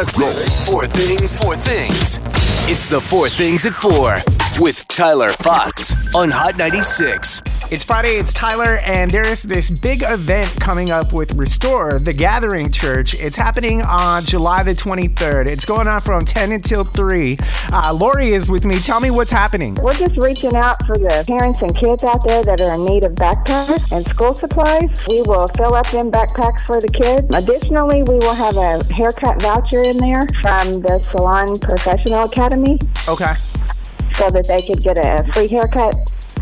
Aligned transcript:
Let's 0.00 0.18
go. 0.18 0.32
Four 0.64 0.86
things, 0.86 1.36
four 1.36 1.56
things. 1.56 2.20
It's 2.70 2.88
the 2.88 2.98
Four 2.98 3.28
Things 3.28 3.66
at 3.66 3.74
Four 3.74 4.16
with 4.58 4.88
Tyler 4.88 5.34
Fox 5.34 5.94
on 6.14 6.30
Hot 6.30 6.56
96. 6.56 7.49
It's 7.70 7.84
Friday, 7.84 8.16
it's 8.16 8.34
Tyler, 8.34 8.78
and 8.78 9.12
there's 9.12 9.44
this 9.44 9.70
big 9.70 10.02
event 10.02 10.50
coming 10.60 10.90
up 10.90 11.12
with 11.12 11.36
Restore, 11.36 12.00
the 12.00 12.12
Gathering 12.12 12.72
Church. 12.72 13.14
It's 13.14 13.36
happening 13.36 13.80
on 13.82 14.24
July 14.24 14.64
the 14.64 14.72
23rd. 14.72 15.46
It's 15.46 15.64
going 15.64 15.86
on 15.86 16.00
from 16.00 16.24
10 16.24 16.50
until 16.50 16.82
3. 16.82 17.36
Uh, 17.72 17.92
Lori 17.94 18.32
is 18.32 18.50
with 18.50 18.64
me. 18.64 18.80
Tell 18.80 18.98
me 18.98 19.12
what's 19.12 19.30
happening. 19.30 19.76
We're 19.80 19.92
just 19.92 20.16
reaching 20.16 20.56
out 20.56 20.84
for 20.84 20.96
the 20.98 21.24
parents 21.28 21.62
and 21.62 21.72
kids 21.76 22.02
out 22.02 22.26
there 22.26 22.42
that 22.42 22.60
are 22.60 22.74
in 22.74 22.84
need 22.86 23.04
of 23.04 23.12
backpacks 23.12 23.92
and 23.92 24.04
school 24.04 24.34
supplies. 24.34 24.88
We 25.06 25.22
will 25.22 25.46
fill 25.56 25.74
up 25.74 25.86
them 25.92 26.10
backpacks 26.10 26.62
for 26.66 26.80
the 26.80 26.88
kids. 26.88 27.24
Additionally, 27.32 28.02
we 28.02 28.16
will 28.16 28.34
have 28.34 28.56
a 28.56 28.82
haircut 28.92 29.40
voucher 29.42 29.84
in 29.84 29.96
there 29.98 30.26
from 30.42 30.82
the 30.82 30.98
Salon 31.12 31.56
Professional 31.60 32.24
Academy 32.24 32.80
Okay. 33.06 33.34
so 34.16 34.28
that 34.28 34.48
they 34.48 34.60
could 34.62 34.82
get 34.82 34.98
a 34.98 35.24
free 35.32 35.46
haircut 35.46 35.94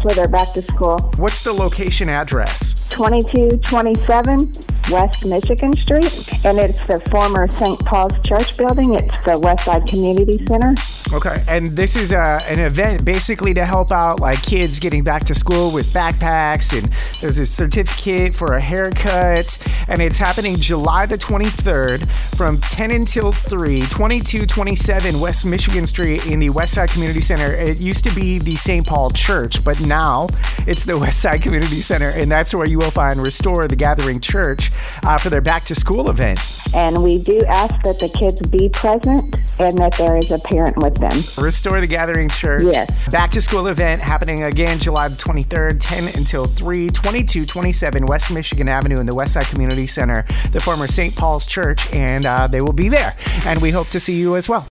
for 0.03 0.15
their 0.15 0.29
back 0.29 0.53
to 0.53 0.63
school. 0.63 0.99
What's 1.17 1.43
the 1.43 1.53
location 1.53 2.09
address? 2.09 2.89
2227 2.91 4.53
West 4.91 5.27
Michigan 5.27 5.73
Street, 5.75 6.45
and 6.45 6.59
it's 6.59 6.81
the 6.87 7.01
former 7.11 7.51
St. 7.51 7.79
Paul's 7.85 8.15
Church 8.25 8.57
building. 8.57 8.95
It's 8.95 9.19
the 9.27 9.35
Westside 9.35 9.87
Community 9.89 10.45
Center. 10.47 10.75
Okay, 11.11 11.43
and 11.49 11.69
this 11.69 11.97
is 11.97 12.13
uh, 12.13 12.39
an 12.49 12.61
event 12.61 13.03
basically 13.03 13.55
to 13.55 13.65
help 13.65 13.91
out 13.91 14.21
like 14.21 14.43
kids 14.43 14.79
getting 14.79 15.03
back 15.03 15.25
to 15.25 15.35
school 15.35 15.71
with 15.73 15.87
backpacks, 15.87 16.77
and 16.77 16.87
there's 17.23 17.39
a 17.39 17.47
certificate 17.47 18.35
for 18.35 18.53
a 18.55 18.61
haircut, 18.61 19.59
and 19.89 20.03
it's 20.03 20.19
happening 20.19 20.57
July 20.57 21.07
the 21.07 21.17
23rd 21.17 22.07
from 22.37 22.61
10 22.61 22.91
until 22.91 23.33
3, 23.33 23.81
2227 23.81 25.19
West 25.19 25.47
Michigan 25.47 25.87
Street 25.87 26.27
in 26.27 26.41
the 26.41 26.51
West 26.51 26.75
Side 26.75 26.91
Community 26.91 27.23
Center. 27.23 27.53
It 27.53 27.81
used 27.81 28.05
to 28.05 28.15
be 28.15 28.39
the 28.39 28.57
St. 28.57 28.87
Paul 28.87 29.11
Church, 29.11 29.65
but 29.65 29.81
now 29.81 30.27
it's 30.67 30.85
the 30.85 30.99
West 30.99 31.21
Side 31.21 31.41
Community 31.41 31.81
Center, 31.81 32.11
and 32.11 32.31
that's 32.31 32.55
where 32.55 32.69
you 32.69 32.77
will 32.77 32.91
find 32.91 33.19
Restore 33.19 33.67
the 33.67 33.77
Gathering 33.77 34.21
Church 34.21 34.71
uh, 35.05 35.17
for 35.17 35.31
their 35.31 35.41
back 35.41 35.65
to 35.65 35.75
school 35.75 36.11
event. 36.11 36.39
And 36.75 37.03
we 37.03 37.17
do 37.17 37.41
ask 37.49 37.75
that 37.85 37.99
the 37.99 38.15
kids 38.15 38.47
be 38.51 38.69
present 38.69 39.37
and 39.59 39.77
that 39.79 39.95
there 39.99 40.17
is 40.17 40.31
a 40.31 40.39
parent 40.41 40.77
with 40.77 40.95
them. 40.97 41.23
Restore 41.43 41.81
the 41.81 41.87
Gathering 41.87 42.29
Church. 42.29 42.63
Yes. 42.65 43.09
Back 43.09 43.31
to 43.33 43.43
school 43.43 43.67
event 43.67 44.01
happening 44.01 44.45
again 44.45 44.79
July 44.79 45.09
23rd, 45.09 45.79
10 45.81 46.09
until 46.17 46.47
3, 46.47 46.89
2227 46.89 48.07
West 48.07 48.31
Michigan 48.31 48.69
Avenue 48.69 48.99
in 48.99 49.07
the 49.07 49.13
Westside 49.13 49.49
Community 49.51 49.87
Center, 49.87 50.25
the 50.53 50.61
former 50.61 50.89
St. 50.89 51.15
Paul's 51.15 51.47
Church, 51.47 51.93
and 51.93 52.27
uh, 52.27 52.47
they 52.47 52.61
will 52.61 52.73
be 52.73 52.89
there. 52.89 53.13
And 53.47 53.61
we 53.61 53.71
hope 53.71 53.89
to 53.89 54.01
see 54.01 54.19
you 54.19 54.37
as 54.37 54.49
well. 54.49 54.67